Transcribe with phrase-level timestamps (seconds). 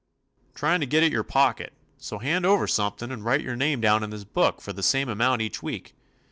[0.55, 1.73] "Tryin' to get at your pocket.
[1.99, 5.09] So hand over something and write your name down in this book for the same
[5.09, 5.93] amount each week.